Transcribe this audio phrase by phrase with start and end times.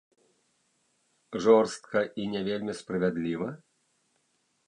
[1.45, 3.49] Жорстка і не вельмі справядліва?